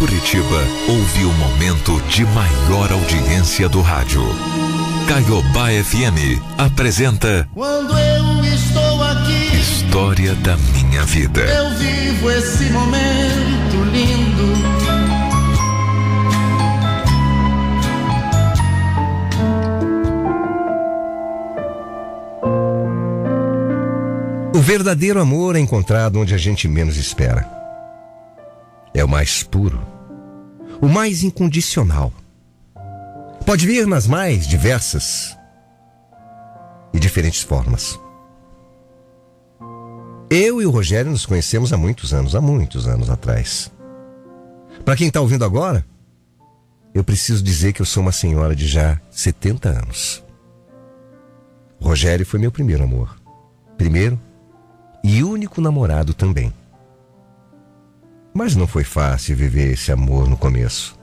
Curitiba 0.00 0.64
ouve 0.88 1.24
o 1.26 1.32
momento 1.34 2.00
de 2.08 2.24
maior 2.24 2.90
audiência 2.90 3.68
do 3.68 3.82
rádio. 3.82 4.22
Caiobá 5.06 5.68
FM 5.84 6.40
apresenta 6.56 7.46
Quando 7.52 7.92
eu 7.98 8.42
estou 8.46 9.02
aqui, 9.02 9.54
História 9.58 10.34
da 10.36 10.56
Minha 10.56 11.04
Vida. 11.04 11.42
eu 11.42 11.76
vivo 11.76 12.30
esse 12.30 12.64
momento 12.70 13.84
lindo. 13.92 14.80
O 24.54 24.62
verdadeiro 24.62 25.20
amor 25.20 25.56
é 25.56 25.58
encontrado 25.58 26.18
onde 26.18 26.34
a 26.34 26.38
gente 26.38 26.66
menos 26.66 26.96
espera. 26.96 27.60
É 28.92 29.04
o 29.04 29.08
mais 29.08 29.42
puro, 29.42 29.80
o 30.80 30.88
mais 30.88 31.22
incondicional. 31.22 32.12
Pode 33.44 33.66
vir 33.66 33.86
nas 33.86 34.06
mais 34.06 34.46
diversas 34.46 35.36
e 36.92 36.98
diferentes 36.98 37.42
formas. 37.42 37.98
Eu 40.30 40.62
e 40.62 40.66
o 40.66 40.70
Rogério 40.70 41.10
nos 41.10 41.26
conhecemos 41.26 41.72
há 41.72 41.76
muitos 41.76 42.14
anos, 42.14 42.34
há 42.34 42.40
muitos 42.40 42.86
anos 42.86 43.10
atrás. 43.10 43.70
Para 44.84 44.96
quem 44.96 45.08
está 45.08 45.20
ouvindo 45.20 45.44
agora, 45.44 45.84
eu 46.94 47.02
preciso 47.02 47.42
dizer 47.42 47.72
que 47.72 47.82
eu 47.82 47.86
sou 47.86 48.02
uma 48.02 48.12
senhora 48.12 48.54
de 48.54 48.66
já 48.66 49.00
70 49.10 49.68
anos. 49.68 50.24
O 51.80 51.84
Rogério 51.84 52.24
foi 52.24 52.38
meu 52.38 52.52
primeiro 52.52 52.84
amor. 52.84 53.16
Primeiro 53.76 54.20
e 55.02 55.24
único 55.24 55.60
namorado 55.60 56.14
também. 56.14 56.52
Mas 58.32 58.54
não 58.54 58.66
foi 58.66 58.84
fácil 58.84 59.36
viver 59.36 59.72
esse 59.72 59.90
amor 59.90 60.28
no 60.28 60.36
começo. 60.36 60.98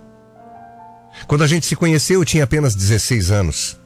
Quando 1.28 1.44
a 1.44 1.48
gente 1.48 1.66
se 1.66 1.76
conheceu, 1.76 2.22
eu 2.22 2.26
tinha 2.26 2.44
apenas 2.44 2.76
16 2.76 3.32
anos. 3.32 3.78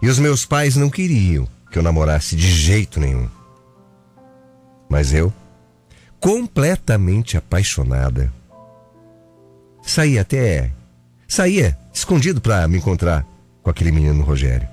E 0.00 0.08
os 0.08 0.18
meus 0.18 0.44
pais 0.44 0.76
não 0.76 0.90
queriam 0.90 1.48
que 1.70 1.78
eu 1.78 1.82
namorasse 1.82 2.36
de 2.36 2.50
jeito 2.50 3.00
nenhum. 3.00 3.28
Mas 4.88 5.12
eu, 5.12 5.32
completamente 6.20 7.36
apaixonada, 7.36 8.32
saía 9.82 10.22
até. 10.22 10.72
saía 11.28 11.76
escondido 11.92 12.40
para 12.40 12.66
me 12.68 12.78
encontrar 12.78 13.26
com 13.62 13.70
aquele 13.70 13.90
menino 13.90 14.22
Rogério. 14.22 14.68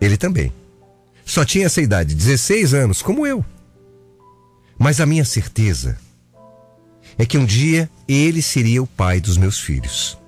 Ele 0.00 0.16
também. 0.16 0.52
Só 1.24 1.44
tinha 1.44 1.66
essa 1.66 1.80
idade, 1.80 2.14
16 2.14 2.74
anos, 2.74 3.02
como 3.02 3.26
eu. 3.26 3.44
Mas 4.78 5.00
a 5.00 5.06
minha 5.06 5.24
certeza 5.24 5.96
é 7.18 7.26
que 7.26 7.38
um 7.38 7.44
dia 7.44 7.90
ele 8.08 8.42
seria 8.42 8.82
o 8.82 8.86
pai 8.86 9.20
dos 9.20 9.36
meus 9.36 9.60
filhos. 9.60 10.18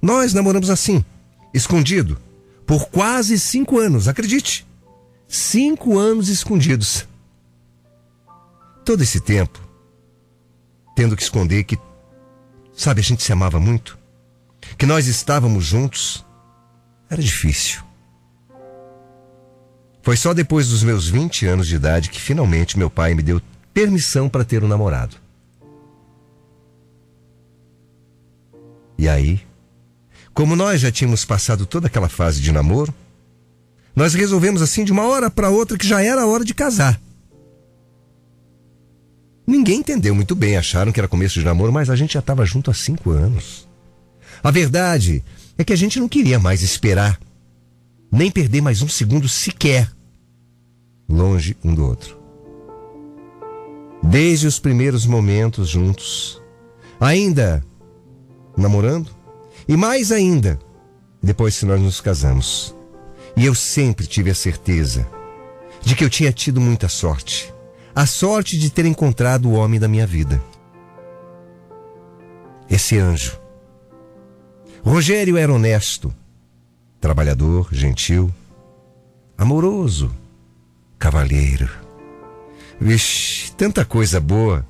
Nós 0.00 0.32
namoramos 0.32 0.70
assim, 0.70 1.04
escondido, 1.52 2.18
por 2.66 2.88
quase 2.88 3.38
cinco 3.38 3.78
anos, 3.78 4.08
acredite. 4.08 4.66
Cinco 5.28 5.98
anos 5.98 6.28
escondidos. 6.28 7.06
Todo 8.84 9.02
esse 9.02 9.20
tempo, 9.20 9.60
tendo 10.96 11.16
que 11.16 11.22
esconder 11.22 11.64
que, 11.64 11.78
sabe, 12.72 13.00
a 13.00 13.04
gente 13.04 13.22
se 13.22 13.32
amava 13.32 13.60
muito, 13.60 13.98
que 14.78 14.86
nós 14.86 15.06
estávamos 15.06 15.64
juntos, 15.64 16.24
era 17.08 17.20
difícil. 17.20 17.82
Foi 20.02 20.16
só 20.16 20.32
depois 20.32 20.68
dos 20.68 20.82
meus 20.82 21.08
20 21.08 21.46
anos 21.46 21.68
de 21.68 21.76
idade 21.76 22.08
que 22.08 22.20
finalmente 22.20 22.78
meu 22.78 22.88
pai 22.88 23.14
me 23.14 23.22
deu 23.22 23.40
permissão 23.72 24.28
para 24.28 24.44
ter 24.44 24.62
um 24.62 24.68
namorado. 24.68 25.16
E 28.98 29.08
aí, 29.08 29.40
como 30.34 30.54
nós 30.54 30.80
já 30.80 30.92
tínhamos 30.92 31.24
passado 31.24 31.64
toda 31.64 31.86
aquela 31.86 32.08
fase 32.08 32.40
de 32.40 32.52
namoro, 32.52 32.94
nós 33.94 34.14
resolvemos 34.14 34.62
assim 34.62 34.84
de 34.84 34.92
uma 34.92 35.06
hora 35.06 35.30
para 35.30 35.50
outra 35.50 35.76
que 35.76 35.86
já 35.86 36.02
era 36.02 36.26
hora 36.26 36.44
de 36.44 36.54
casar. 36.54 37.00
Ninguém 39.46 39.80
entendeu 39.80 40.14
muito 40.14 40.34
bem, 40.34 40.56
acharam 40.56 40.92
que 40.92 41.00
era 41.00 41.08
começo 41.08 41.38
de 41.38 41.44
namoro, 41.44 41.72
mas 41.72 41.90
a 41.90 41.96
gente 41.96 42.14
já 42.14 42.20
estava 42.20 42.44
junto 42.44 42.70
há 42.70 42.74
cinco 42.74 43.10
anos. 43.10 43.68
A 44.42 44.50
verdade 44.50 45.24
é 45.58 45.64
que 45.64 45.72
a 45.72 45.76
gente 45.76 45.98
não 45.98 46.08
queria 46.08 46.38
mais 46.38 46.62
esperar, 46.62 47.18
nem 48.12 48.30
perder 48.30 48.60
mais 48.60 48.80
um 48.80 48.88
segundo 48.88 49.28
sequer 49.28 49.90
longe 51.08 51.56
um 51.64 51.74
do 51.74 51.84
outro. 51.84 52.19
Desde 54.02 54.46
os 54.46 54.58
primeiros 54.58 55.06
momentos 55.06 55.68
juntos, 55.68 56.40
ainda 56.98 57.64
namorando, 58.56 59.10
e 59.68 59.76
mais 59.76 60.10
ainda 60.10 60.58
depois 61.22 61.58
que 61.58 61.66
nós 61.66 61.80
nos 61.80 62.00
casamos. 62.00 62.74
E 63.36 63.46
eu 63.46 63.54
sempre 63.54 64.06
tive 64.06 64.30
a 64.30 64.34
certeza 64.34 65.06
de 65.82 65.94
que 65.94 66.04
eu 66.04 66.10
tinha 66.10 66.32
tido 66.32 66.60
muita 66.60 66.88
sorte. 66.88 67.52
A 67.94 68.06
sorte 68.06 68.58
de 68.58 68.70
ter 68.70 68.86
encontrado 68.86 69.48
o 69.48 69.52
homem 69.52 69.78
da 69.78 69.88
minha 69.88 70.06
vida. 70.06 70.42
Esse 72.68 72.98
anjo. 72.98 73.38
Rogério 74.82 75.36
era 75.36 75.52
honesto, 75.52 76.14
trabalhador, 77.00 77.68
gentil, 77.72 78.32
amoroso, 79.36 80.10
cavalheiro. 80.98 81.68
Vixe, 82.80 83.39
tanta 83.60 83.84
coisa 83.84 84.18
boa. 84.18 84.66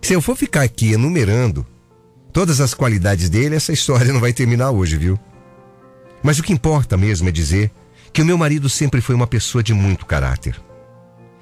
Se 0.00 0.14
eu 0.14 0.22
for 0.22 0.34
ficar 0.34 0.62
aqui 0.62 0.94
enumerando 0.94 1.66
todas 2.32 2.62
as 2.62 2.72
qualidades 2.72 3.28
dele, 3.28 3.56
essa 3.56 3.74
história 3.74 4.10
não 4.10 4.20
vai 4.20 4.32
terminar 4.32 4.70
hoje, 4.70 4.96
viu? 4.96 5.20
Mas 6.22 6.38
o 6.38 6.42
que 6.42 6.50
importa 6.50 6.96
mesmo 6.96 7.28
é 7.28 7.30
dizer 7.30 7.70
que 8.14 8.22
o 8.22 8.24
meu 8.24 8.38
marido 8.38 8.70
sempre 8.70 9.02
foi 9.02 9.14
uma 9.14 9.26
pessoa 9.26 9.62
de 9.62 9.74
muito 9.74 10.06
caráter 10.06 10.58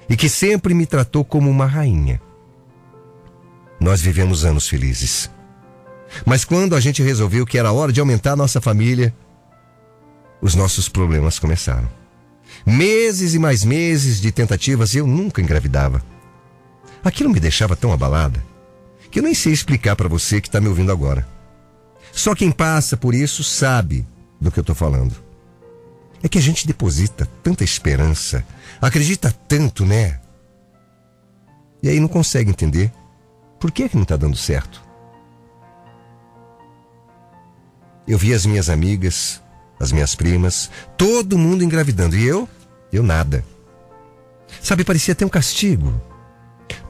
e 0.09 0.17
que 0.17 0.27
sempre 0.27 0.73
me 0.73 0.85
tratou 0.85 1.23
como 1.23 1.49
uma 1.49 1.65
rainha. 1.65 2.19
Nós 3.79 4.01
vivemos 4.01 4.43
anos 4.43 4.67
felizes. 4.67 5.31
Mas 6.25 6.43
quando 6.43 6.75
a 6.75 6.81
gente 6.81 7.01
resolveu 7.01 7.45
que 7.45 7.57
era 7.57 7.71
hora 7.71 7.93
de 7.93 8.01
aumentar 8.01 8.35
nossa 8.35 8.59
família, 8.59 9.15
os 10.41 10.55
nossos 10.55 10.89
problemas 10.89 11.39
começaram. 11.39 11.89
Meses 12.65 13.33
e 13.33 13.39
mais 13.39 13.63
meses 13.63 14.19
de 14.19 14.29
tentativas 14.29 14.93
e 14.93 14.97
eu 14.97 15.07
nunca 15.07 15.41
engravidava. 15.41 16.03
Aquilo 17.05 17.29
me 17.29 17.39
deixava 17.39 17.75
tão 17.75 17.93
abalada 17.93 18.43
que 19.11 19.19
eu 19.19 19.23
nem 19.23 19.35
sei 19.35 19.53
explicar 19.53 19.95
para 19.95 20.09
você 20.09 20.41
que 20.41 20.47
está 20.47 20.59
me 20.59 20.67
ouvindo 20.67 20.91
agora. 20.91 21.25
Só 22.11 22.33
quem 22.33 22.51
passa 22.51 22.97
por 22.97 23.13
isso 23.13 23.43
sabe 23.43 24.07
do 24.41 24.51
que 24.51 24.57
eu 24.57 24.61
estou 24.61 24.75
falando. 24.75 25.15
É 26.23 26.27
que 26.27 26.39
a 26.39 26.41
gente 26.41 26.65
deposita 26.65 27.29
tanta 27.43 27.63
esperança, 27.63 28.43
acredita 28.81 29.31
tanto, 29.47 29.85
né? 29.85 30.19
E 31.83 31.89
aí 31.89 31.99
não 31.99 32.07
consegue 32.07 32.49
entender 32.49 32.91
por 33.59 33.71
que, 33.71 33.87
que 33.87 33.95
não 33.95 34.03
está 34.03 34.17
dando 34.17 34.35
certo. 34.35 34.83
Eu 38.07 38.17
vi 38.17 38.33
as 38.33 38.47
minhas 38.47 38.67
amigas, 38.67 39.39
as 39.79 39.91
minhas 39.91 40.15
primas, 40.15 40.71
todo 40.97 41.37
mundo 41.37 41.63
engravidando. 41.63 42.15
E 42.15 42.25
eu? 42.25 42.49
Eu 42.91 43.03
nada. 43.03 43.45
Sabe, 44.59 44.83
parecia 44.83 45.11
até 45.11 45.23
um 45.23 45.29
castigo. 45.29 45.93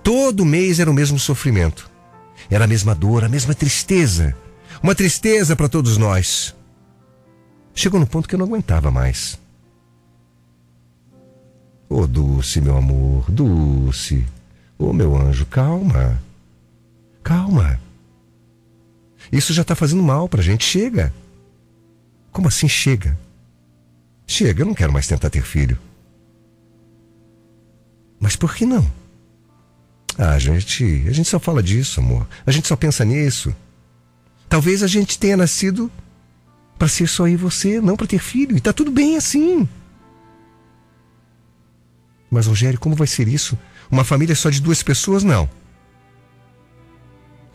Todo 0.06 0.46
mês 0.46 0.80
era 0.80 0.92
o 0.92 0.94
mesmo 0.94 1.18
sofrimento. 1.18 1.90
Era 2.48 2.66
a 2.66 2.68
mesma 2.68 2.94
dor, 2.94 3.24
a 3.24 3.28
mesma 3.28 3.56
tristeza. 3.56 4.38
Uma 4.84 4.94
tristeza 4.94 5.56
para 5.56 5.68
todos 5.68 5.98
nós. 5.98 6.56
Chegou 7.74 8.00
no 8.00 8.06
ponto 8.06 8.30
que 8.30 8.36
eu 8.36 8.38
não 8.38 8.46
aguentava 8.46 8.92
mais. 8.92 9.40
Ô 11.90 12.02
oh, 12.02 12.08
Dulce, 12.08 12.62
meu 12.62 12.78
amor, 12.78 13.26
Dulce. 13.32 14.24
Ô 14.78 14.90
oh, 14.90 14.94
meu 14.94 15.18
anjo, 15.18 15.44
calma. 15.48 16.22
Calma. 17.24 17.80
Isso 19.32 19.54
já 19.54 19.64
está 19.64 19.74
fazendo 19.74 20.04
mal 20.04 20.30
pra 20.30 20.44
gente. 20.44 20.66
Chega. 20.66 21.12
Como 22.32 22.48
assim 22.48 22.70
chega? 22.70 23.18
Chega, 24.28 24.62
eu 24.62 24.68
não 24.68 24.76
quero 24.76 24.94
mais 24.94 25.08
tentar 25.08 25.32
ter 25.32 25.42
filho. 25.42 25.80
Mas 28.20 28.36
por 28.36 28.54
que 28.54 28.68
não? 28.68 28.86
Ah, 30.18 30.40
gente, 30.40 31.06
a 31.08 31.12
gente 31.12 31.28
só 31.28 31.40
fala 31.40 31.62
disso, 31.62 32.00
amor. 32.00 32.28
A 32.46 32.52
gente 32.52 32.68
só 32.68 32.76
pensa 32.76 33.04
nisso. 33.04 33.54
Talvez 34.48 34.82
a 34.82 34.88
gente 34.88 35.20
tenha 35.20 35.36
nascido 35.36 35.92
para 36.78 36.88
ser 36.88 37.08
só 37.08 37.28
eu 37.28 37.34
e 37.34 37.38
você, 37.38 37.82
não 37.82 37.98
para 37.98 38.08
ter 38.08 38.20
filho. 38.20 38.56
E 38.56 38.62
tá 38.62 38.72
tudo 38.72 38.92
bem 38.92 39.18
assim. 39.18 39.68
Mas, 42.30 42.48
Rogério, 42.48 42.80
como 42.80 42.96
vai 42.96 43.08
ser 43.08 43.28
isso? 43.28 43.58
Uma 43.90 44.04
família 44.04 44.36
só 44.36 44.50
de 44.50 44.62
duas 44.62 44.82
pessoas? 44.82 45.24
Não. 45.24 45.50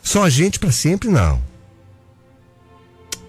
Só 0.02 0.24
a 0.24 0.30
gente 0.30 0.58
para 0.58 0.72
sempre? 0.72 1.08
Não. 1.08 1.42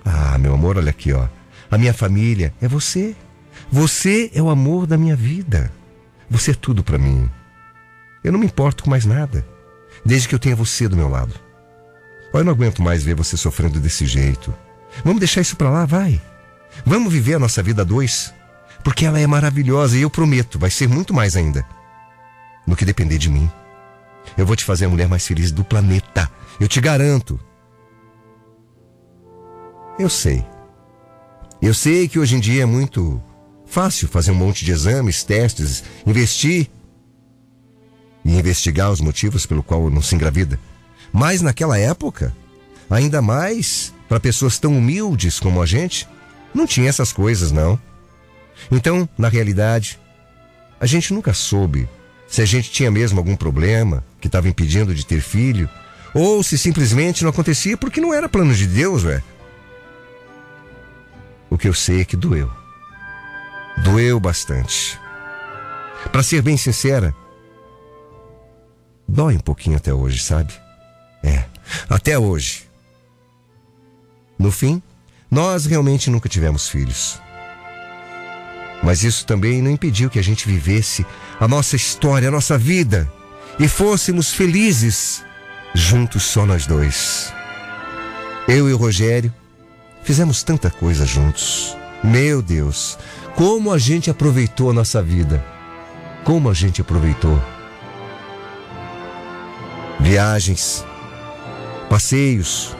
Ah, 0.03 0.37
meu 0.37 0.53
amor, 0.53 0.77
olha 0.77 0.89
aqui, 0.89 1.11
ó. 1.13 1.27
A 1.69 1.77
minha 1.77 1.93
família 1.93 2.53
é 2.61 2.67
você. 2.67 3.15
Você 3.71 4.31
é 4.33 4.41
o 4.41 4.49
amor 4.49 4.85
da 4.85 4.97
minha 4.97 5.15
vida. 5.15 5.71
Você 6.29 6.51
é 6.51 6.53
tudo 6.53 6.83
para 6.83 6.97
mim. 6.97 7.29
Eu 8.23 8.31
não 8.31 8.39
me 8.39 8.45
importo 8.45 8.83
com 8.83 8.89
mais 8.89 9.05
nada, 9.05 9.45
desde 10.05 10.27
que 10.27 10.35
eu 10.35 10.39
tenha 10.39 10.55
você 10.55 10.87
do 10.87 10.97
meu 10.97 11.09
lado. 11.09 11.33
Eu 12.33 12.43
não 12.43 12.53
aguento 12.53 12.81
mais 12.81 13.03
ver 13.03 13.15
você 13.15 13.35
sofrendo 13.35 13.79
desse 13.79 14.05
jeito. 14.05 14.53
Vamos 15.03 15.19
deixar 15.19 15.41
isso 15.41 15.55
pra 15.55 15.69
lá, 15.69 15.85
vai. 15.85 16.21
Vamos 16.85 17.11
viver 17.11 17.35
a 17.35 17.39
nossa 17.39 17.61
vida 17.61 17.81
a 17.81 17.85
dois. 17.85 18.33
Porque 18.83 19.05
ela 19.05 19.19
é 19.19 19.27
maravilhosa 19.27 19.97
e 19.97 20.01
eu 20.01 20.09
prometo, 20.09 20.57
vai 20.57 20.69
ser 20.69 20.87
muito 20.87 21.13
mais 21.13 21.35
ainda. 21.35 21.65
No 22.65 22.75
que 22.75 22.85
depender 22.85 23.17
de 23.17 23.29
mim. 23.29 23.49
Eu 24.37 24.45
vou 24.45 24.55
te 24.55 24.63
fazer 24.63 24.85
a 24.85 24.89
mulher 24.89 25.07
mais 25.07 25.25
feliz 25.25 25.51
do 25.51 25.63
planeta. 25.63 26.29
Eu 26.59 26.67
te 26.67 26.79
garanto. 26.79 27.39
Eu 29.99 30.09
sei. 30.09 30.45
Eu 31.61 31.73
sei 31.73 32.07
que 32.07 32.17
hoje 32.17 32.35
em 32.35 32.39
dia 32.39 32.63
é 32.63 32.65
muito 32.65 33.21
fácil 33.65 34.07
fazer 34.07 34.31
um 34.31 34.35
monte 34.35 34.65
de 34.65 34.71
exames, 34.71 35.23
testes, 35.23 35.83
investir 36.05 36.69
e 38.23 38.35
investigar 38.35 38.91
os 38.91 39.01
motivos 39.01 39.45
pelo 39.45 39.63
qual 39.63 39.89
não 39.89 40.01
se 40.01 40.15
engravida. 40.15 40.59
Mas 41.11 41.41
naquela 41.41 41.77
época, 41.77 42.35
ainda 42.89 43.21
mais 43.21 43.93
para 44.07 44.19
pessoas 44.19 44.59
tão 44.59 44.77
humildes 44.77 45.39
como 45.39 45.61
a 45.61 45.65
gente, 45.65 46.07
não 46.53 46.67
tinha 46.67 46.89
essas 46.89 47.13
coisas, 47.13 47.51
não. 47.51 47.79
Então, 48.69 49.07
na 49.17 49.29
realidade, 49.29 49.99
a 50.79 50.85
gente 50.85 51.13
nunca 51.13 51.33
soube 51.33 51.87
se 52.27 52.41
a 52.41 52.45
gente 52.45 52.71
tinha 52.71 52.89
mesmo 52.89 53.19
algum 53.19 53.35
problema 53.35 54.03
que 54.19 54.27
estava 54.27 54.47
impedindo 54.47 54.95
de 54.95 55.05
ter 55.05 55.21
filho, 55.21 55.69
ou 56.13 56.43
se 56.43 56.57
simplesmente 56.57 57.23
não 57.23 57.29
acontecia 57.29 57.77
porque 57.77 58.01
não 58.01 58.13
era 58.13 58.29
plano 58.29 58.53
de 58.53 58.67
Deus, 58.67 59.03
ué. 59.03 59.21
O 61.49 61.57
que 61.57 61.67
eu 61.67 61.73
sei 61.73 62.01
é 62.01 62.05
que 62.05 62.15
doeu. 62.15 62.49
Doeu 63.83 64.19
bastante. 64.19 64.99
Para 66.11 66.23
ser 66.23 66.41
bem 66.41 66.57
sincera, 66.57 67.13
dói 69.11 69.35
um 69.35 69.39
pouquinho 69.39 69.77
até 69.77 69.93
hoje, 69.93 70.23
sabe? 70.23 70.53
É, 71.23 71.43
até 71.89 72.17
hoje. 72.17 72.69
No 74.39 74.51
fim, 74.51 74.81
nós 75.29 75.65
realmente 75.65 76.09
nunca 76.09 76.29
tivemos 76.29 76.67
filhos. 76.67 77.19
Mas 78.81 79.03
isso 79.03 79.25
também 79.25 79.61
não 79.61 79.69
impediu 79.69 80.09
que 80.09 80.17
a 80.17 80.23
gente 80.23 80.47
vivesse 80.47 81.05
a 81.39 81.47
nossa 81.47 81.75
história, 81.75 82.29
a 82.29 82.31
nossa 82.31 82.57
vida 82.57 83.11
e 83.59 83.67
fôssemos 83.67 84.33
felizes 84.33 85.23
juntos 85.75 86.23
só 86.23 86.45
nós 86.45 86.65
dois. 86.65 87.31
Eu 88.47 88.67
e 88.67 88.73
o 88.73 88.77
Rogério 88.77 89.31
fizemos 90.03 90.41
tanta 90.41 90.71
coisa 90.71 91.05
juntos. 91.05 91.77
Meu 92.03 92.41
Deus, 92.41 92.97
como 93.35 93.71
a 93.71 93.77
gente 93.77 94.09
aproveitou 94.09 94.71
a 94.71 94.73
nossa 94.73 95.03
vida. 95.03 95.43
Como 96.23 96.49
a 96.49 96.53
gente 96.53 96.81
aproveitou. 96.81 97.39
Viagens, 100.11 100.83
passeios, 101.89 102.75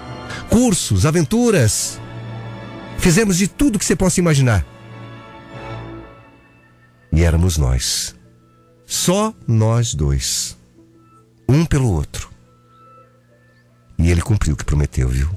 cursos, 0.49 1.05
aventuras. 1.05 1.97
Fizemos 2.97 3.37
de 3.37 3.47
tudo 3.47 3.79
que 3.79 3.85
você 3.85 3.95
possa 3.95 4.19
imaginar. 4.19 4.65
E 7.09 7.23
éramos 7.23 7.57
nós. 7.57 8.13
Só 8.85 9.33
nós 9.47 9.93
dois. 9.93 10.57
Um 11.47 11.65
pelo 11.65 11.89
outro. 11.89 12.29
E 13.97 14.11
ele 14.11 14.21
cumpriu 14.21 14.53
o 14.53 14.57
que 14.57 14.65
prometeu, 14.65 15.07
viu? 15.07 15.29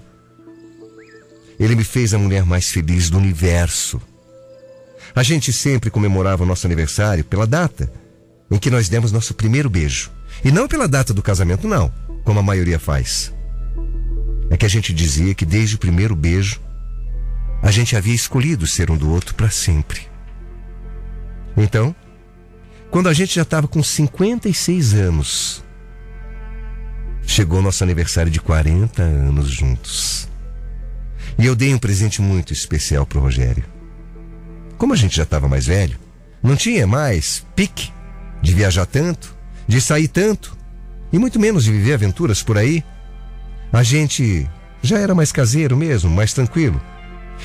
Ele 1.61 1.77
me 1.77 1.85
fez 1.85 2.13
a 2.13 2.19
mulher 2.19 2.45
mais 2.45 2.71
feliz 2.71 3.09
do 3.09 3.19
universo. 3.19 4.03
A 5.15 5.23
gente 5.23 5.53
sempre 5.53 5.91
comemorava 5.91 6.43
o 6.43 6.47
nosso 6.47 6.67
aniversário 6.67 7.23
pela 7.23 7.47
data 7.47 7.89
em 8.51 8.59
que 8.59 8.69
nós 8.69 8.89
demos 8.89 9.13
nosso 9.13 9.33
primeiro 9.33 9.71
beijo. 9.71 10.11
E 10.43 10.51
não 10.51 10.67
pela 10.67 10.89
data 10.89 11.13
do 11.13 11.23
casamento, 11.23 11.69
não, 11.69 11.93
como 12.25 12.41
a 12.41 12.43
maioria 12.43 12.79
faz. 12.79 13.33
É 14.51 14.57
que 14.57 14.67
a 14.67 14.69
gente 14.69 14.93
dizia 14.93 15.35
que 15.35 15.45
desde 15.45 15.77
o 15.77 15.79
primeiro 15.79 16.17
beijo 16.17 16.61
a 17.63 17.71
gente 17.71 17.97
havia 17.97 18.15
escolhido 18.15 18.67
ser 18.67 18.91
um 18.91 18.97
do 18.97 19.11
outro 19.11 19.35
para 19.35 19.51
sempre. 19.51 20.03
Então, 21.57 21.95
quando 22.91 23.09
a 23.09 23.13
gente 23.13 23.35
já 23.35 23.43
estava 23.43 23.67
com 23.67 23.83
56 23.83 24.95
anos, 24.95 25.65
chegou 27.27 27.63
nosso 27.63 27.83
aniversário 27.83 28.31
de 28.31 28.41
40 28.41 29.03
anos 29.03 29.49
juntos. 29.49 30.29
E 31.39 31.47
eu 31.47 31.57
dei 31.57 31.75
um 31.75 31.79
presente 31.79 32.23
muito 32.23 32.53
especial 32.53 33.05
pro 33.07 33.21
Rogério. 33.21 33.65
Como 34.77 34.93
a 34.93 34.97
gente 34.97 35.17
já 35.17 35.23
estava 35.23 35.49
mais 35.49 35.67
velho, 35.67 35.99
não 36.43 36.55
tinha 36.55 36.87
mais 36.87 37.45
pique 37.57 37.91
de 38.43 38.53
viajar 38.53 38.87
tanto, 38.87 39.34
de 39.67 39.81
sair 39.81 40.09
tanto, 40.09 40.57
e 41.13 41.19
muito 41.19 41.39
menos 41.39 41.65
de 41.65 41.73
viver 41.73 41.95
aventuras 41.95 42.43
por 42.43 42.59
aí. 42.59 42.85
A 43.73 43.83
gente 43.83 44.49
já 44.83 44.99
era 44.99 45.15
mais 45.15 45.33
caseiro 45.33 45.77
mesmo, 45.77 46.11
mais 46.11 46.33
tranquilo. 46.33 46.81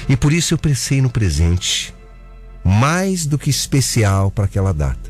E 0.08 0.16
por 0.16 0.32
isso 0.32 0.54
eu 0.54 0.58
pensei 0.58 1.02
no 1.02 1.10
presente, 1.10 1.94
mais 2.64 3.26
do 3.26 3.38
que 3.38 3.50
especial 3.50 4.30
para 4.32 4.46
aquela 4.46 4.74
data. 4.74 5.10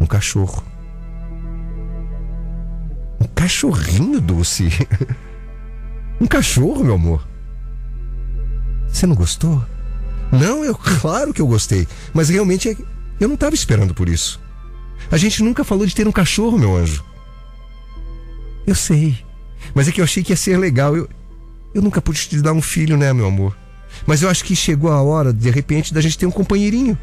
Um 0.00 0.06
cachorro. 0.06 0.62
Um 3.20 3.26
cachorrinho 3.34 4.20
doce. 4.20 4.68
um 6.20 6.26
cachorro, 6.26 6.84
meu 6.84 6.94
amor. 6.94 7.26
Você 8.88 9.06
não 9.06 9.14
gostou? 9.14 9.64
Não, 10.30 10.64
eu 10.64 10.74
claro 11.00 11.32
que 11.32 11.40
eu 11.40 11.46
gostei, 11.46 11.86
mas 12.12 12.28
realmente 12.28 12.68
é 12.68 12.76
eu 13.20 13.28
não 13.28 13.34
estava 13.34 13.54
esperando 13.54 13.94
por 13.94 14.08
isso. 14.08 14.40
A 15.10 15.16
gente 15.16 15.42
nunca 15.42 15.64
falou 15.64 15.86
de 15.86 15.94
ter 15.94 16.06
um 16.06 16.12
cachorro, 16.12 16.58
meu 16.58 16.76
anjo. 16.76 17.04
Eu 18.66 18.74
sei, 18.74 19.18
mas 19.74 19.88
é 19.88 19.92
que 19.92 20.00
eu 20.00 20.04
achei 20.04 20.22
que 20.22 20.32
ia 20.32 20.36
ser 20.36 20.58
legal. 20.58 20.96
Eu, 20.96 21.08
eu 21.74 21.82
nunca 21.82 22.00
pude 22.00 22.28
te 22.28 22.40
dar 22.40 22.52
um 22.52 22.62
filho, 22.62 22.96
né, 22.96 23.12
meu 23.12 23.26
amor? 23.26 23.56
Mas 24.06 24.22
eu 24.22 24.28
acho 24.28 24.44
que 24.44 24.56
chegou 24.56 24.90
a 24.90 25.02
hora, 25.02 25.32
de 25.32 25.50
repente, 25.50 25.94
da 25.94 26.00
gente 26.00 26.18
ter 26.18 26.26
um 26.26 26.30
companheirinho. 26.30 26.98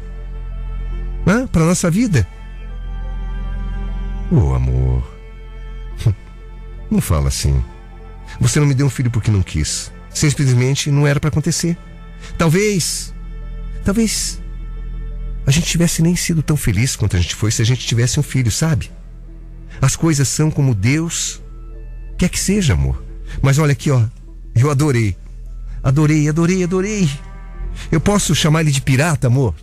Hã? 1.26 1.46
Pra 1.46 1.64
nossa 1.64 1.90
vida. 1.90 2.26
Ô, 4.30 4.36
oh, 4.36 4.54
amor. 4.54 5.02
Não 6.90 7.00
fala 7.00 7.28
assim. 7.28 7.62
Você 8.40 8.58
não 8.58 8.66
me 8.66 8.74
deu 8.74 8.86
um 8.86 8.90
filho 8.90 9.10
porque 9.10 9.30
não 9.30 9.42
quis. 9.42 9.92
Simplesmente 10.10 10.90
não 10.90 11.06
era 11.06 11.20
para 11.20 11.28
acontecer. 11.28 11.76
Talvez. 12.36 13.14
Talvez. 13.84 14.41
A 15.46 15.50
gente 15.50 15.66
tivesse 15.66 16.02
nem 16.02 16.14
sido 16.14 16.42
tão 16.42 16.56
feliz 16.56 16.94
quanto 16.94 17.16
a 17.16 17.20
gente 17.20 17.34
foi 17.34 17.50
se 17.50 17.62
a 17.62 17.64
gente 17.64 17.86
tivesse 17.86 18.18
um 18.18 18.22
filho, 18.22 18.50
sabe? 18.50 18.90
As 19.80 19.96
coisas 19.96 20.28
são 20.28 20.50
como 20.50 20.74
Deus 20.74 21.42
quer 22.16 22.28
que 22.28 22.38
seja, 22.38 22.74
amor. 22.74 23.02
Mas 23.40 23.58
olha 23.58 23.72
aqui, 23.72 23.90
ó. 23.90 24.04
Eu 24.54 24.70
adorei. 24.70 25.16
Adorei, 25.82 26.28
adorei, 26.28 26.62
adorei. 26.62 27.10
Eu 27.90 28.00
posso 28.00 28.34
chamar 28.34 28.60
ele 28.60 28.70
de 28.70 28.80
pirata, 28.80 29.26
amor? 29.26 29.54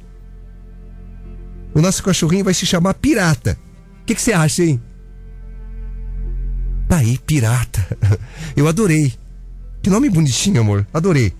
O 1.74 1.82
nosso 1.82 2.04
cachorrinho 2.04 2.44
vai 2.44 2.54
se 2.54 2.66
chamar 2.66 2.96
Pirata. 2.96 3.58
O 4.02 4.06
que, 4.06 4.16
que 4.16 4.22
você 4.22 4.34
acha, 4.34 4.64
hein? 4.64 4.82
Tá 6.88 6.98
aí, 6.98 7.18
Pirata. 7.20 7.86
Eu 8.58 8.68
adorei. 8.68 9.14
Que 9.82 9.90
nome 9.90 10.10
bonitinho, 10.10 10.60
amor. 10.60 10.86
Adorei. 10.94 11.34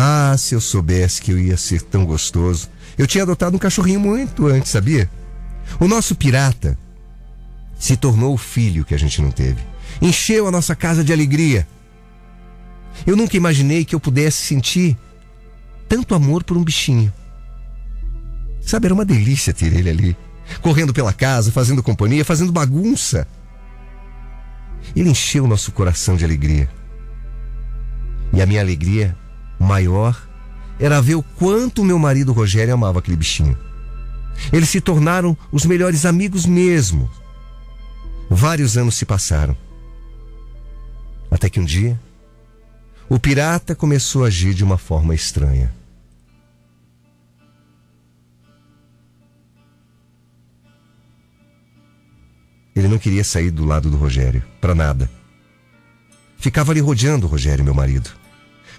Ah, 0.00 0.36
se 0.38 0.54
eu 0.54 0.60
soubesse 0.60 1.20
que 1.20 1.32
eu 1.32 1.38
ia 1.40 1.56
ser 1.56 1.82
tão 1.82 2.06
gostoso. 2.06 2.68
Eu 2.96 3.04
tinha 3.04 3.24
adotado 3.24 3.56
um 3.56 3.58
cachorrinho 3.58 3.98
muito 3.98 4.46
antes, 4.46 4.70
sabia? 4.70 5.10
O 5.80 5.88
nosso 5.88 6.14
pirata 6.14 6.78
se 7.76 7.96
tornou 7.96 8.32
o 8.32 8.38
filho 8.38 8.84
que 8.84 8.94
a 8.94 8.98
gente 8.98 9.20
não 9.20 9.32
teve. 9.32 9.60
Encheu 10.00 10.46
a 10.46 10.52
nossa 10.52 10.76
casa 10.76 11.02
de 11.02 11.12
alegria. 11.12 11.66
Eu 13.04 13.16
nunca 13.16 13.36
imaginei 13.36 13.84
que 13.84 13.92
eu 13.92 13.98
pudesse 13.98 14.44
sentir 14.44 14.96
tanto 15.88 16.14
amor 16.14 16.44
por 16.44 16.56
um 16.56 16.62
bichinho. 16.62 17.12
Sabe, 18.60 18.86
era 18.86 18.94
uma 18.94 19.04
delícia 19.04 19.52
ter 19.52 19.72
ele 19.72 19.90
ali, 19.90 20.16
correndo 20.62 20.94
pela 20.94 21.12
casa, 21.12 21.50
fazendo 21.50 21.82
companhia, 21.82 22.24
fazendo 22.24 22.52
bagunça. 22.52 23.26
Ele 24.94 25.10
encheu 25.10 25.42
o 25.42 25.48
nosso 25.48 25.72
coração 25.72 26.16
de 26.16 26.24
alegria. 26.24 26.70
E 28.32 28.40
a 28.40 28.46
minha 28.46 28.60
alegria 28.60 29.16
maior 29.58 30.28
era 30.78 31.02
ver 31.02 31.16
o 31.16 31.22
quanto 31.22 31.84
meu 31.84 31.98
marido 31.98 32.32
Rogério 32.32 32.74
amava 32.74 33.00
aquele 33.00 33.16
bichinho. 33.16 33.58
Eles 34.52 34.68
se 34.68 34.80
tornaram 34.80 35.36
os 35.50 35.66
melhores 35.66 36.04
amigos 36.04 36.46
mesmo. 36.46 37.10
Vários 38.30 38.76
anos 38.76 38.94
se 38.94 39.04
passaram. 39.04 39.56
Até 41.30 41.50
que 41.50 41.60
um 41.60 41.64
dia, 41.64 41.98
o 43.08 43.18
pirata 43.18 43.74
começou 43.74 44.24
a 44.24 44.28
agir 44.28 44.54
de 44.54 44.62
uma 44.62 44.78
forma 44.78 45.14
estranha. 45.14 45.74
Ele 52.74 52.86
não 52.86 52.98
queria 52.98 53.24
sair 53.24 53.50
do 53.50 53.64
lado 53.64 53.90
do 53.90 53.96
Rogério, 53.96 54.42
para 54.60 54.74
nada. 54.74 55.10
Ficava 56.38 56.70
ali 56.70 56.80
rodeando 56.80 57.26
o 57.26 57.28
Rogério, 57.28 57.64
meu 57.64 57.74
marido. 57.74 58.10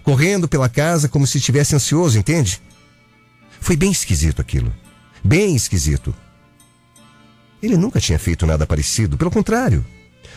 Correndo 0.03 0.47
pela 0.47 0.69
casa 0.69 1.07
como 1.07 1.27
se 1.27 1.37
estivesse 1.37 1.75
ansioso, 1.75 2.17
entende? 2.17 2.61
Foi 3.59 3.75
bem 3.75 3.91
esquisito 3.91 4.41
aquilo. 4.41 4.73
Bem 5.23 5.55
esquisito. 5.55 6.15
Ele 7.61 7.75
nunca 7.75 7.99
tinha 7.99 8.17
feito 8.17 8.45
nada 8.45 8.65
parecido, 8.65 9.17
pelo 9.17 9.31
contrário. 9.31 9.85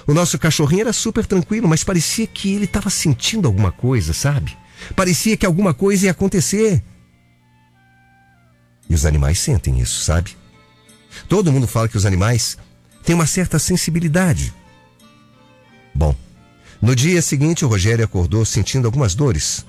O 0.07 0.13
nosso 0.13 0.39
cachorrinho 0.39 0.83
era 0.83 0.93
super 0.93 1.25
tranquilo, 1.25 1.69
mas 1.69 1.85
parecia 1.85 2.27
que 2.27 2.53
ele 2.53 2.65
estava 2.65 2.91
sentindo 2.91 3.47
alguma 3.47 3.71
coisa, 3.71 4.13
sabe? 4.13 4.57
Parecia 4.97 5.37
que 5.37 5.47
alguma 5.47 5.73
coisa 5.73 6.07
ia 6.07 6.11
acontecer. 6.11 6.83
E 8.91 8.95
os 8.95 9.07
animais 9.07 9.39
sentem 9.39 9.81
isso, 9.81 10.03
sabe? 10.03 10.37
Todo 11.29 11.53
mundo 11.53 11.69
fala 11.69 11.89
que 11.89 11.97
os 11.97 12.05
animais 12.05 12.59
têm 13.05 13.15
uma 13.15 13.27
certa 13.27 13.59
sensibilidade. 13.59 14.53
Bom, 15.95 16.17
no 16.83 16.97
dia 16.97 17.23
seguinte 17.23 17.65
o 17.65 17.69
Rogério 17.69 18.05
acordou 18.05 18.45
sentindo 18.45 18.87
algumas 18.87 19.15
dores. 19.15 19.65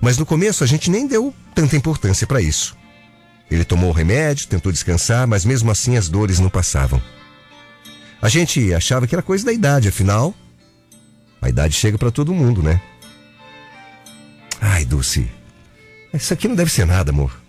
Mas 0.00 0.18
no 0.18 0.26
começo 0.26 0.62
a 0.62 0.66
gente 0.66 0.90
nem 0.90 1.06
deu 1.06 1.34
tanta 1.54 1.76
importância 1.76 2.26
para 2.26 2.40
isso. 2.40 2.76
Ele 3.50 3.64
tomou 3.64 3.88
o 3.88 3.94
remédio, 3.94 4.46
tentou 4.46 4.70
descansar, 4.70 5.26
mas 5.26 5.44
mesmo 5.44 5.70
assim 5.70 5.96
as 5.96 6.08
dores 6.08 6.38
não 6.38 6.50
passavam. 6.50 7.02
A 8.22 8.28
gente 8.28 8.72
achava 8.74 9.06
que 9.06 9.14
era 9.14 9.22
coisa 9.22 9.46
da 9.46 9.52
idade, 9.52 9.88
afinal, 9.88 10.34
a 11.40 11.48
idade 11.48 11.74
chega 11.74 11.96
para 11.96 12.10
todo 12.10 12.34
mundo, 12.34 12.62
né? 12.62 12.80
Ai, 14.60 14.84
Dulce, 14.84 15.30
isso 16.12 16.32
aqui 16.34 16.46
não 16.46 16.54
deve 16.54 16.70
ser 16.70 16.84
nada, 16.84 17.10
amor. 17.10 17.40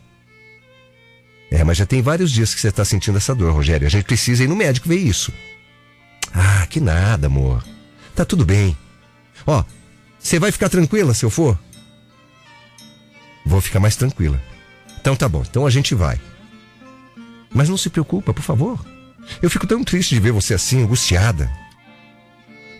É, 1.51 1.65
mas 1.65 1.77
já 1.77 1.86
tem 1.86 2.01
vários 2.01 2.32
dias 2.32 2.56
que 2.56 2.62
você 2.62 2.70
está 2.70 2.86
sentindo 2.86 3.18
essa 3.18 3.36
dor, 3.36 3.51
Rogério. 3.51 3.86
A 3.86 3.89
gente 3.89 4.06
precisa 4.06 4.46
ir 4.46 4.48
no 4.48 4.56
médico 4.56 4.88
ver 4.88 5.00
isso. 5.00 5.34
Ah, 6.34 6.65
que 6.68 6.80
nada, 6.80 7.27
amor. 7.27 7.62
Tá 8.15 8.24
tudo 8.24 8.46
bem. 8.46 8.77
Ó, 9.45 9.63
você 10.19 10.39
vai 10.39 10.51
ficar 10.51 10.69
tranquila 10.69 11.13
se 11.13 11.25
eu 11.25 11.29
for? 11.29 11.57
Vou 13.45 13.62
ficar 13.62 13.79
mais 13.79 13.95
tranquila. 13.95 14.41
Então 15.00 15.15
tá 15.15 15.27
bom, 15.27 15.43
então 15.48 15.65
a 15.65 15.69
gente 15.69 15.95
vai. 15.95 16.19
Mas 17.53 17.67
não 17.67 17.77
se 17.77 17.89
preocupa, 17.89 18.33
por 18.33 18.43
favor. 18.43 18.79
Eu 19.41 19.50
fico 19.50 19.67
tão 19.67 19.83
triste 19.83 20.15
de 20.15 20.21
ver 20.21 20.31
você 20.31 20.53
assim, 20.53 20.83
angustiada. 20.83 21.51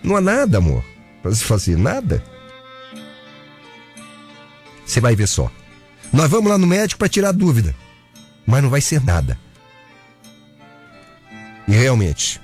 Não 0.04 0.16
há 0.16 0.22
nada, 0.22 0.58
amor, 0.58 0.84
para 1.22 1.34
se 1.34 1.44
fazer 1.44 1.78
nada. 1.78 2.24
Você 4.86 5.00
vai 5.00 5.16
ver 5.16 5.28
só. 5.28 5.52
Nós 6.12 6.30
vamos 6.30 6.50
lá 6.50 6.58
no 6.58 6.68
médico 6.68 7.00
para 7.00 7.08
tirar 7.08 7.32
dúvida, 7.32 7.76
mas 8.46 8.62
não 8.62 8.70
vai 8.70 8.82
ser 8.82 9.04
nada. 9.04 9.40
E 11.68 11.72
realmente, 11.72 12.42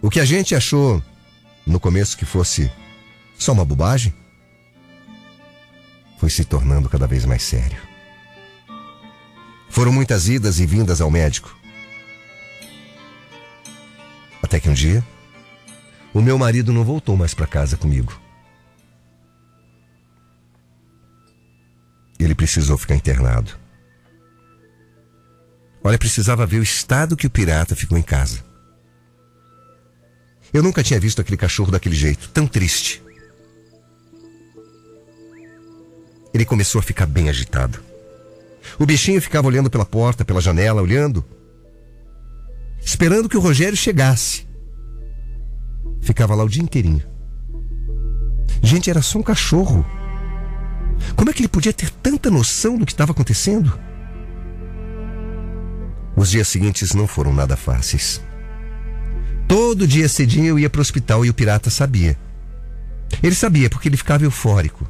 o 0.00 0.08
que 0.08 0.20
a 0.20 0.24
gente 0.24 0.54
achou 0.54 1.02
no 1.68 1.78
começo 1.78 2.16
que 2.16 2.24
fosse 2.24 2.72
só 3.38 3.52
uma 3.52 3.64
bobagem, 3.64 4.12
foi 6.18 6.30
se 6.30 6.44
tornando 6.44 6.88
cada 6.88 7.06
vez 7.06 7.24
mais 7.24 7.42
sério. 7.42 7.80
Foram 9.68 9.92
muitas 9.92 10.28
idas 10.28 10.58
e 10.58 10.66
vindas 10.66 11.00
ao 11.00 11.10
médico. 11.10 11.56
Até 14.42 14.58
que 14.58 14.68
um 14.68 14.72
dia, 14.72 15.04
o 16.14 16.22
meu 16.22 16.38
marido 16.38 16.72
não 16.72 16.84
voltou 16.84 17.16
mais 17.16 17.34
para 17.34 17.46
casa 17.46 17.76
comigo. 17.76 18.18
Ele 22.18 22.34
precisou 22.34 22.78
ficar 22.78 22.96
internado. 22.96 23.52
Olha, 25.84 25.98
precisava 25.98 26.46
ver 26.46 26.58
o 26.58 26.62
estado 26.62 27.16
que 27.16 27.26
o 27.26 27.30
pirata 27.30 27.76
ficou 27.76 27.96
em 27.96 28.02
casa. 28.02 28.47
Eu 30.52 30.62
nunca 30.62 30.82
tinha 30.82 30.98
visto 30.98 31.20
aquele 31.20 31.36
cachorro 31.36 31.70
daquele 31.70 31.94
jeito, 31.94 32.28
tão 32.30 32.46
triste. 32.46 33.02
Ele 36.32 36.44
começou 36.44 36.78
a 36.78 36.82
ficar 36.82 37.06
bem 37.06 37.28
agitado. 37.28 37.80
O 38.78 38.86
bichinho 38.86 39.20
ficava 39.20 39.46
olhando 39.46 39.70
pela 39.70 39.84
porta, 39.84 40.24
pela 40.24 40.40
janela, 40.40 40.82
olhando, 40.82 41.24
esperando 42.80 43.28
que 43.28 43.36
o 43.36 43.40
Rogério 43.40 43.76
chegasse. 43.76 44.46
Ficava 46.00 46.34
lá 46.34 46.44
o 46.44 46.48
dia 46.48 46.62
inteirinho. 46.62 47.02
Gente, 48.62 48.90
era 48.90 49.02
só 49.02 49.18
um 49.18 49.22
cachorro. 49.22 49.84
Como 51.16 51.30
é 51.30 51.32
que 51.32 51.40
ele 51.40 51.48
podia 51.48 51.72
ter 51.72 51.90
tanta 51.90 52.30
noção 52.30 52.76
do 52.76 52.86
que 52.86 52.92
estava 52.92 53.12
acontecendo? 53.12 53.78
Os 56.16 56.30
dias 56.30 56.48
seguintes 56.48 56.94
não 56.94 57.06
foram 57.06 57.32
nada 57.32 57.56
fáceis. 57.56 58.20
Todo 59.48 59.88
dia 59.88 60.08
cedinho 60.08 60.46
eu 60.46 60.58
ia 60.58 60.68
para 60.68 60.78
o 60.78 60.82
hospital 60.82 61.24
e 61.24 61.30
o 61.30 61.34
pirata 61.34 61.70
sabia. 61.70 62.16
Ele 63.22 63.34
sabia 63.34 63.70
porque 63.70 63.88
ele 63.88 63.96
ficava 63.96 64.24
eufórico. 64.24 64.86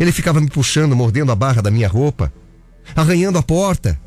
Ele 0.00 0.10
ficava 0.10 0.40
me 0.40 0.48
puxando, 0.48 0.96
mordendo 0.96 1.30
a 1.30 1.36
barra 1.36 1.60
da 1.60 1.70
minha 1.70 1.88
roupa, 1.88 2.32
arranhando 2.96 3.38
a 3.38 3.42
porta. 3.42 4.00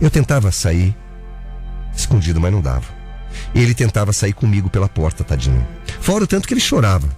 Eu 0.00 0.10
tentava 0.10 0.50
sair, 0.50 0.96
escondido, 1.94 2.40
mas 2.40 2.52
não 2.52 2.60
dava. 2.60 2.86
Ele 3.54 3.74
tentava 3.74 4.12
sair 4.12 4.32
comigo 4.32 4.68
pela 4.68 4.88
porta, 4.88 5.22
tadinho. 5.22 5.64
Fora 6.00 6.24
o 6.24 6.26
tanto 6.26 6.48
que 6.48 6.54
ele 6.54 6.60
chorava. 6.60 7.08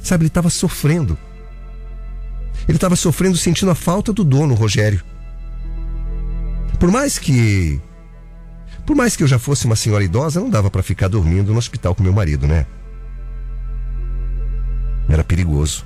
Sabe, 0.00 0.22
ele 0.22 0.28
estava 0.28 0.50
sofrendo. 0.50 1.16
Ele 2.68 2.76
estava 2.76 2.96
sofrendo 2.96 3.36
sentindo 3.36 3.70
a 3.70 3.74
falta 3.74 4.12
do 4.12 4.24
dono, 4.24 4.54
Rogério. 4.54 5.02
Por 6.78 6.90
mais 6.90 7.18
que. 7.18 7.80
Por 8.86 8.96
mais 8.96 9.14
que 9.14 9.22
eu 9.22 9.28
já 9.28 9.38
fosse 9.38 9.64
uma 9.66 9.76
senhora 9.76 10.04
idosa, 10.04 10.40
não 10.40 10.50
dava 10.50 10.70
para 10.70 10.82
ficar 10.82 11.08
dormindo 11.08 11.52
no 11.52 11.58
hospital 11.58 11.94
com 11.94 12.02
meu 12.02 12.12
marido, 12.12 12.46
né? 12.46 12.66
Era 15.08 15.22
perigoso. 15.22 15.84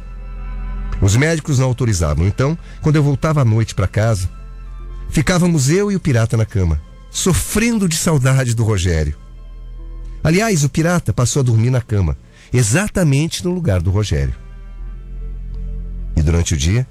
Os 1.01 1.15
médicos 1.15 1.59
não 1.59 1.67
autorizavam, 1.67 2.27
então, 2.27 2.57
quando 2.81 2.97
eu 2.97 3.03
voltava 3.03 3.43
à 3.43 3.45
noite 3.45 3.75
para 3.75 3.87
casa, 3.87 4.31
ficávamos 5.11 5.69
eu 5.69 5.93
e 5.93 5.97
o 5.97 6.01
pirata 6.01 6.37
na 6.37 6.47
cama, 6.47 6.81
sofrendo 7.11 7.89
de 7.89 7.97
saudade 7.97 8.55
do 8.55 8.65
Rogério. 8.65 9.17
Aliás, 10.25 10.65
o 10.65 10.69
pirata 10.69 11.13
passou 11.13 11.41
a 11.41 11.45
dormir 11.45 11.71
na 11.71 11.83
cama, 11.83 12.17
exatamente 12.53 13.45
no 13.45 13.53
lugar 13.53 13.83
do 13.83 13.91
Rogério. 13.91 14.35
E 16.17 16.23
durante 16.23 16.55
o 16.55 16.57
dia, 16.57 16.87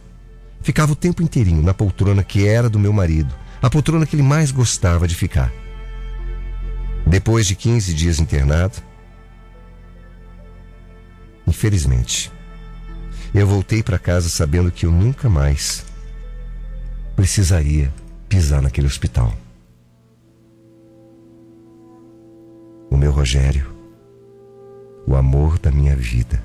ficava 0.61 0.91
o 0.91 0.95
tempo 0.95 1.23
inteirinho 1.23 1.63
na 1.63 1.73
poltrona 1.73 2.23
que 2.23 2.47
era 2.47 2.69
do 2.69 2.79
meu 2.79 2.93
marido, 2.93 3.33
a 3.59 3.69
poltrona 3.69 4.05
que 4.05 4.15
ele 4.15 4.23
mais 4.23 4.51
gostava 4.51 5.07
de 5.07 5.15
ficar. 5.15 5.51
Depois 7.05 7.45
de 7.45 7.55
15 7.55 7.93
dias 7.93 8.19
internado, 8.19 8.77
infelizmente, 11.47 12.31
eu 13.33 13.45
voltei 13.45 13.83
para 13.83 13.99
casa 13.99 14.29
sabendo 14.29 14.71
que 14.71 14.85
eu 14.85 14.91
nunca 14.91 15.29
mais 15.29 15.85
precisaria 17.15 17.91
pisar 18.27 18.61
naquele 18.61 18.87
hospital. 18.87 19.33
O 22.89 22.97
meu 22.97 23.11
Rogério 23.11 23.75
o 25.07 25.15
amor 25.15 25.59
da 25.59 25.71
minha 25.71 25.95
vida, 25.95 26.43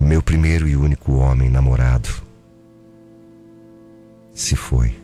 meu 0.00 0.22
primeiro 0.22 0.66
e 0.66 0.76
único 0.76 1.16
homem 1.16 1.50
namorado, 1.50 2.08
se 4.32 4.56
foi. 4.56 4.96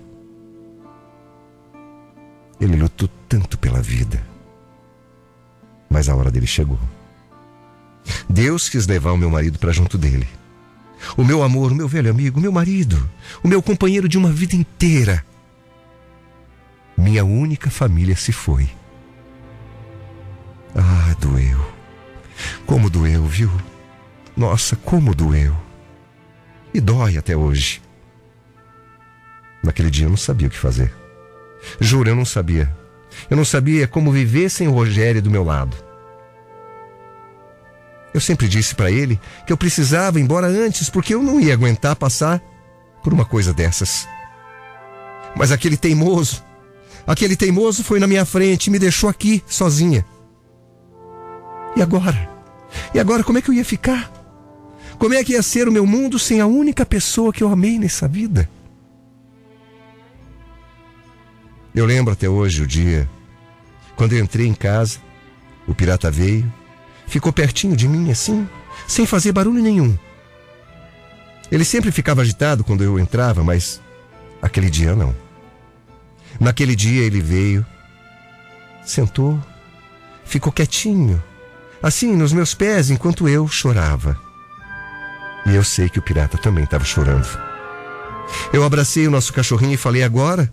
Ele 2.60 2.76
lutou 2.76 3.08
tanto 3.28 3.58
pela 3.58 3.82
vida, 3.82 4.22
mas 5.94 6.08
a 6.08 6.16
hora 6.16 6.28
dele 6.28 6.44
chegou. 6.46 6.78
Deus 8.28 8.68
quis 8.68 8.84
levar 8.84 9.12
o 9.12 9.16
meu 9.16 9.30
marido 9.30 9.60
para 9.60 9.70
junto 9.70 9.96
dele. 9.96 10.26
O 11.16 11.22
meu 11.22 11.40
amor, 11.40 11.70
o 11.70 11.74
meu 11.74 11.86
velho 11.86 12.10
amigo, 12.10 12.40
o 12.40 12.42
meu 12.42 12.50
marido, 12.50 13.08
o 13.44 13.48
meu 13.48 13.62
companheiro 13.62 14.08
de 14.08 14.18
uma 14.18 14.32
vida 14.32 14.56
inteira. 14.56 15.24
Minha 16.98 17.24
única 17.24 17.70
família 17.70 18.16
se 18.16 18.32
foi. 18.32 18.68
Ah, 20.74 21.14
doeu. 21.20 21.64
Como 22.66 22.90
doeu, 22.90 23.24
viu? 23.24 23.52
Nossa, 24.36 24.74
como 24.74 25.14
doeu. 25.14 25.56
E 26.74 26.80
dói 26.80 27.16
até 27.16 27.36
hoje. 27.36 27.80
Naquele 29.62 29.90
dia 29.90 30.06
eu 30.06 30.10
não 30.10 30.16
sabia 30.16 30.48
o 30.48 30.50
que 30.50 30.58
fazer. 30.58 30.92
Juro, 31.78 32.10
eu 32.10 32.16
não 32.16 32.24
sabia. 32.24 32.83
Eu 33.30 33.36
não 33.36 33.44
sabia 33.44 33.86
como 33.86 34.12
viver 34.12 34.50
sem 34.50 34.68
o 34.68 34.72
Rogério 34.72 35.22
do 35.22 35.30
meu 35.30 35.44
lado. 35.44 35.76
Eu 38.12 38.20
sempre 38.20 38.46
disse 38.46 38.74
para 38.74 38.90
ele 38.90 39.20
que 39.44 39.52
eu 39.52 39.56
precisava 39.56 40.20
ir 40.20 40.22
embora 40.22 40.46
antes 40.46 40.88
porque 40.88 41.14
eu 41.14 41.22
não 41.22 41.40
ia 41.40 41.52
aguentar 41.52 41.96
passar 41.96 42.40
por 43.02 43.12
uma 43.12 43.24
coisa 43.24 43.52
dessas. 43.52 44.06
Mas 45.36 45.50
aquele 45.50 45.76
teimoso, 45.76 46.42
aquele 47.06 47.34
teimoso 47.34 47.82
foi 47.82 47.98
na 47.98 48.06
minha 48.06 48.24
frente 48.24 48.68
e 48.68 48.70
me 48.70 48.78
deixou 48.78 49.10
aqui 49.10 49.42
sozinha. 49.48 50.04
E 51.76 51.82
agora? 51.82 52.30
E 52.94 53.00
agora 53.00 53.24
como 53.24 53.38
é 53.38 53.42
que 53.42 53.50
eu 53.50 53.54
ia 53.54 53.64
ficar? 53.64 54.12
Como 54.96 55.12
é 55.12 55.24
que 55.24 55.32
ia 55.32 55.42
ser 55.42 55.68
o 55.68 55.72
meu 55.72 55.84
mundo 55.84 56.18
sem 56.18 56.40
a 56.40 56.46
única 56.46 56.86
pessoa 56.86 57.32
que 57.32 57.42
eu 57.42 57.50
amei 57.50 57.80
nessa 57.80 58.06
vida? 58.06 58.48
Eu 61.74 61.86
lembro 61.86 62.12
até 62.12 62.28
hoje 62.28 62.62
o 62.62 62.66
dia 62.66 63.08
quando 63.96 64.12
eu 64.12 64.22
entrei 64.22 64.46
em 64.46 64.54
casa, 64.54 64.98
o 65.66 65.74
pirata 65.74 66.10
veio, 66.10 66.52
ficou 67.06 67.32
pertinho 67.32 67.76
de 67.76 67.88
mim 67.88 68.10
assim, 68.10 68.48
sem 68.86 69.06
fazer 69.06 69.32
barulho 69.32 69.62
nenhum. 69.62 69.96
Ele 71.50 71.64
sempre 71.64 71.92
ficava 71.92 72.22
agitado 72.22 72.64
quando 72.64 72.82
eu 72.82 72.98
entrava, 72.98 73.44
mas 73.44 73.80
aquele 74.42 74.68
dia 74.68 74.94
não. 74.96 75.14
Naquele 76.40 76.74
dia 76.74 77.02
ele 77.02 77.20
veio, 77.20 77.64
sentou 78.84 79.40
ficou 80.24 80.52
quietinho, 80.52 81.22
assim 81.82 82.16
nos 82.16 82.32
meus 82.32 82.54
pés, 82.54 82.90
enquanto 82.90 83.28
eu 83.28 83.46
chorava. 83.46 84.18
E 85.46 85.54
eu 85.54 85.62
sei 85.62 85.88
que 85.88 85.98
o 85.98 86.02
pirata 86.02 86.38
também 86.38 86.64
estava 86.64 86.84
chorando. 86.84 87.28
Eu 88.52 88.64
abracei 88.64 89.06
o 89.06 89.10
nosso 89.10 89.32
cachorrinho 89.32 89.74
e 89.74 89.76
falei: 89.76 90.02
agora? 90.02 90.52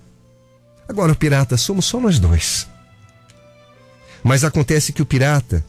Agora, 0.88 1.12
o 1.12 1.16
pirata, 1.16 1.58
somos 1.58 1.86
só 1.86 2.00
nós 2.00 2.20
dois. 2.20 2.68
Mas 4.24 4.44
acontece 4.44 4.94
que 4.94 5.02
o 5.02 5.06
pirata 5.06 5.66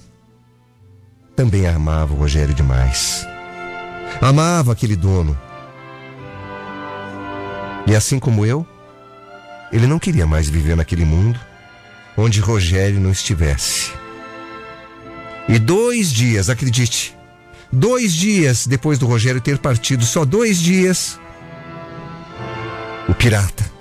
também 1.35 1.67
amava 1.67 2.13
o 2.13 2.17
Rogério 2.17 2.55
demais. 2.55 3.27
Amava 4.21 4.73
aquele 4.73 4.97
dono. 4.97 5.39
E 7.87 7.97
assim 7.97 8.19
como 8.19 8.45
eu, 8.47 8.67
ele 9.73 9.87
não 9.87 9.99
queria 9.99 10.27
mais 10.27 10.49
viver 10.49 10.77
naquele 10.77 11.05
mundo 11.05 11.41
onde 12.17 12.41
Rogério 12.41 13.01
não 13.01 13.11
estivesse. 13.11 13.93
E 15.49 15.59
dois 15.59 16.13
dias, 16.13 16.49
acredite, 16.49 17.17
dois 17.73 18.13
dias 18.13 18.67
depois 18.67 18.99
do 18.99 19.07
Rogério 19.07 19.41
ter 19.41 19.59
partido, 19.59 20.05
só 20.05 20.25
dois 20.25 20.59
dias, 20.59 21.19
o 23.09 23.15
pirata, 23.15 23.72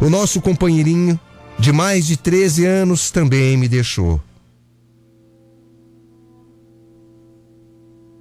o 0.00 0.08
nosso 0.08 0.40
companheirinho 0.40 1.18
de 1.58 1.72
mais 1.72 2.06
de 2.06 2.16
13 2.16 2.64
anos, 2.64 3.10
também 3.10 3.56
me 3.56 3.68
deixou. 3.68 4.20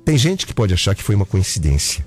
Tem 0.06 0.18
gente 0.18 0.46
que 0.46 0.54
pode 0.54 0.74
achar 0.74 0.94
que 0.94 1.04
foi 1.04 1.16
uma 1.16 1.26
coincidência. 1.26 2.06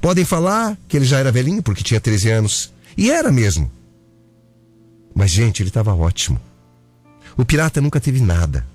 Podem 0.00 0.24
falar 0.24 0.76
que 0.86 0.96
ele 0.96 1.04
já 1.04 1.18
era 1.18 1.32
velhinho 1.32 1.62
porque 1.62 1.82
tinha 1.82 2.00
13 2.00 2.30
anos. 2.30 2.72
E 2.96 3.10
era 3.10 3.32
mesmo. 3.32 3.70
Mas, 5.14 5.30
gente, 5.30 5.62
ele 5.62 5.70
estava 5.70 5.94
ótimo. 5.94 6.40
O 7.36 7.44
pirata 7.44 7.80
nunca 7.80 8.00
teve 8.00 8.20
nada. 8.20 8.66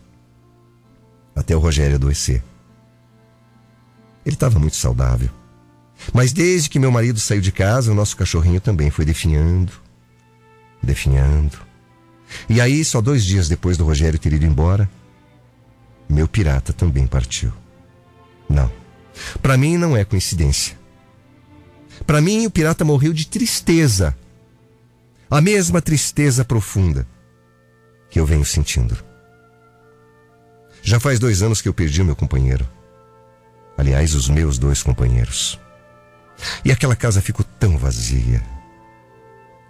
Até 1.35 1.55
o 1.55 1.59
Rogério 1.59 1.95
adoecer. 1.95 2.43
Ele 4.25 4.35
estava 4.35 4.59
muito 4.59 4.75
saudável. 4.75 5.29
Mas 6.13 6.31
desde 6.31 6.69
que 6.69 6.79
meu 6.79 6.91
marido 6.91 7.19
saiu 7.19 7.41
de 7.41 7.51
casa, 7.51 7.91
o 7.91 7.95
nosso 7.95 8.15
cachorrinho 8.15 8.61
também 8.61 8.89
foi 8.89 9.05
definhando, 9.05 9.71
definhando. 10.81 11.57
E 12.49 12.59
aí, 12.59 12.83
só 12.83 13.01
dois 13.01 13.23
dias 13.23 13.47
depois 13.47 13.77
do 13.77 13.85
Rogério 13.85 14.19
ter 14.19 14.33
ido 14.33 14.45
embora, 14.45 14.89
meu 16.09 16.27
pirata 16.27 16.73
também 16.73 17.07
partiu. 17.07 17.51
Não. 18.49 18.71
Para 19.41 19.57
mim 19.57 19.77
não 19.77 19.95
é 19.95 20.03
coincidência. 20.03 20.77
Para 22.05 22.21
mim, 22.21 22.45
o 22.45 22.51
pirata 22.51 22.83
morreu 22.83 23.13
de 23.13 23.27
tristeza. 23.27 24.15
A 25.29 25.41
mesma 25.41 25.81
tristeza 25.81 26.45
profunda 26.45 27.07
que 28.09 28.19
eu 28.19 28.25
venho 28.25 28.45
sentindo. 28.45 28.97
Já 30.81 30.99
faz 30.99 31.17
dois 31.17 31.41
anos 31.41 31.61
que 31.61 31.67
eu 31.67 31.73
perdi 31.73 32.01
o 32.01 32.05
meu 32.05 32.15
companheiro. 32.15 32.67
Aliás, 33.77 34.13
os 34.13 34.29
meus 34.29 34.57
dois 34.57 34.83
companheiros. 34.83 35.59
E 36.63 36.71
aquela 36.71 36.95
casa 36.95 37.21
ficou 37.21 37.45
tão 37.59 37.77
vazia 37.77 38.41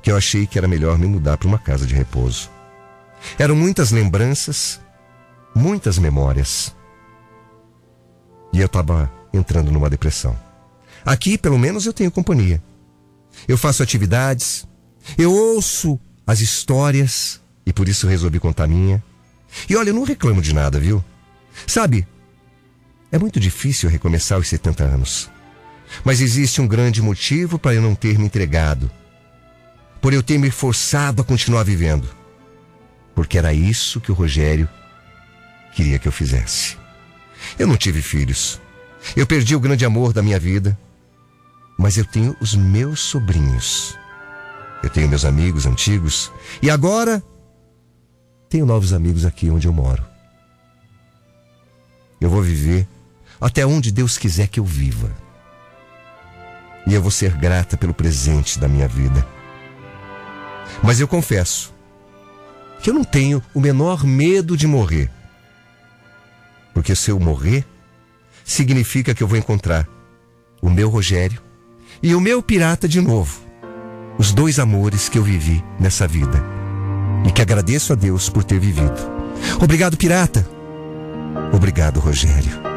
que 0.02 0.12
eu 0.12 0.18
achei 0.18 0.46
que 0.46 0.58
era 0.58 0.68
melhor 0.68 0.98
me 0.98 1.08
mudar 1.08 1.38
para 1.38 1.48
uma 1.48 1.58
casa 1.58 1.86
de 1.86 1.96
repouso. 1.96 2.50
Eram 3.40 3.56
muitas 3.56 3.92
lembranças, 3.92 4.80
muitas 5.56 5.98
memórias. 5.98 6.76
E 8.54 8.60
eu 8.60 8.68
estava 8.68 9.12
entrando 9.34 9.72
numa 9.72 9.90
depressão. 9.90 10.38
Aqui, 11.04 11.38
pelo 11.38 11.58
menos, 11.58 11.86
eu 11.86 11.94
tenho 11.94 12.12
companhia. 12.12 12.62
Eu 13.48 13.58
faço 13.58 13.84
atividades, 13.84 14.68
eu 15.18 15.32
ouço 15.32 16.00
as 16.26 16.40
histórias 16.40 17.42
e 17.66 17.74
por 17.74 17.88
isso 17.88 18.08
resolvi 18.08 18.40
contar 18.40 18.68
minha. 18.68 19.04
E 19.70 19.76
olha, 19.76 19.90
eu 19.90 19.94
não 19.94 20.04
reclamo 20.04 20.42
de 20.42 20.54
nada, 20.54 20.80
viu? 20.80 21.04
Sabe, 21.68 22.08
é 23.12 23.18
muito 23.18 23.40
difícil 23.40 23.90
recomeçar 23.90 24.38
aos 24.38 24.48
70 24.48 24.84
anos. 24.84 25.30
Mas 26.04 26.22
existe 26.22 26.62
um 26.62 26.68
grande 26.68 27.02
motivo 27.02 27.58
para 27.58 27.74
eu 27.76 27.82
não 27.82 27.96
ter 27.96 28.18
me 28.18 28.26
entregado. 28.26 28.90
Por 30.02 30.14
eu 30.14 30.22
ter 30.22 30.38
me 30.38 30.52
forçado 30.52 31.22
a 31.22 31.26
continuar 31.26 31.64
vivendo. 31.64 32.08
Porque 33.14 33.38
era 33.38 33.54
isso 33.54 34.02
que 34.02 34.12
o 34.12 34.16
Rogério 34.16 34.68
queria 35.74 35.98
que 35.98 36.08
eu 36.08 36.12
fizesse. 36.12 36.78
Eu 37.58 37.68
não 37.68 37.78
tive 37.78 38.02
filhos. 38.02 38.62
Eu 39.16 39.26
perdi 39.26 39.56
o 39.56 39.60
grande 39.60 39.86
amor 39.86 40.14
da 40.14 40.22
minha 40.22 40.40
vida. 40.40 40.78
Mas 41.78 41.98
eu 41.98 42.06
tenho 42.06 42.36
os 42.40 42.56
meus 42.56 43.00
sobrinhos. 43.00 43.98
Eu 44.84 44.90
tenho 44.90 45.10
meus 45.10 45.26
amigos 45.26 45.66
antigos. 45.66 46.32
E 46.62 46.70
agora 46.70 47.24
tenho 48.50 48.66
novos 48.66 48.94
amigos 48.94 49.26
aqui 49.26 49.50
onde 49.50 49.68
eu 49.68 49.74
moro. 49.74 50.04
Eu 52.22 52.30
vou 52.30 52.42
viver 52.42 52.88
até 53.40 53.66
onde 53.66 53.92
Deus 53.92 54.18
quiser 54.18 54.48
que 54.48 54.60
eu 54.60 54.66
viva. 54.66 55.25
E 56.88 56.94
eu 56.94 57.02
vou 57.02 57.12
ser 57.12 57.32
grata 57.32 57.76
pelo 57.76 57.94
presente 57.94 58.60
da 58.60 58.68
minha 58.68 58.88
vida. 58.88 59.26
Mas 60.84 61.00
eu 61.00 61.08
confesso 61.08 61.74
que 62.82 62.90
eu 62.90 62.94
não 62.94 63.04
tenho 63.04 63.42
o 63.54 63.60
menor 63.60 64.04
medo 64.04 64.56
de 64.56 64.68
morrer. 64.68 65.10
Porque 66.74 66.96
se 66.96 67.10
eu 67.10 67.20
morrer, 67.20 67.66
significa 68.44 69.16
que 69.16 69.24
eu 69.24 69.28
vou 69.28 69.38
encontrar 69.38 69.88
o 70.62 70.70
meu 70.70 70.90
Rogério 70.90 71.42
e 72.04 72.14
o 72.14 72.22
meu 72.22 72.44
pirata 72.44 72.88
de 72.88 73.02
novo. 73.02 73.40
Os 74.18 74.32
dois 74.32 74.60
amores 74.60 75.10
que 75.10 75.18
eu 75.18 75.24
vivi 75.24 75.64
nessa 75.80 76.08
vida. 76.08 76.44
E 77.26 77.32
que 77.32 77.42
agradeço 77.42 77.94
a 77.94 77.96
Deus 77.96 78.30
por 78.30 78.44
ter 78.44 78.60
vivido. 78.60 78.96
Obrigado, 79.60 79.98
pirata. 79.98 80.48
Obrigado, 81.52 82.00
Rogério. 82.00 82.75